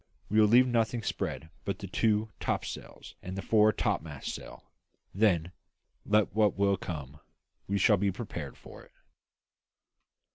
We 0.31 0.39
will 0.41 0.47
leave 0.47 0.65
nothing 0.65 1.03
spread 1.03 1.51
but 1.63 1.77
the 1.77 1.85
two 1.85 2.29
topsails 2.39 3.13
and 3.21 3.37
the 3.37 3.43
fore 3.43 3.71
topmast 3.71 4.29
staysail; 4.31 4.63
then, 5.13 5.51
let 6.07 6.33
what 6.33 6.57
will 6.57 6.75
come, 6.75 7.19
we 7.67 7.77
shall 7.77 7.97
be 7.97 8.11
prepared 8.11 8.57
for 8.57 8.81
it." 8.81 8.93